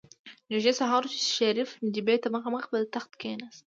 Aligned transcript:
نژدې 0.51 0.73
سهار 0.79 1.01
و 1.03 1.11
چې 1.13 1.19
شريف 1.37 1.69
نجيبې 1.85 2.15
ته 2.23 2.27
مخامخ 2.35 2.63
په 2.71 2.77
تخت 2.95 3.11
کېناست. 3.21 3.59